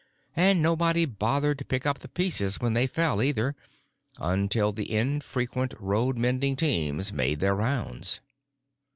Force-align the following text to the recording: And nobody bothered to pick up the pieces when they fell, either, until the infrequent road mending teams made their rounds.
And 0.35 0.63
nobody 0.63 1.05
bothered 1.05 1.59
to 1.59 1.63
pick 1.63 1.85
up 1.85 1.99
the 1.99 2.07
pieces 2.07 2.59
when 2.59 2.73
they 2.73 2.87
fell, 2.87 3.21
either, 3.21 3.55
until 4.17 4.71
the 4.71 4.91
infrequent 4.91 5.75
road 5.79 6.17
mending 6.17 6.55
teams 6.55 7.13
made 7.13 7.39
their 7.39 7.53
rounds. 7.53 8.19